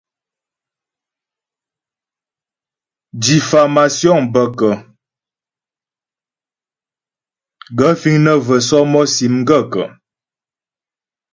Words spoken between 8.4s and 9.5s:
və̂ sɔ́mɔ́sì m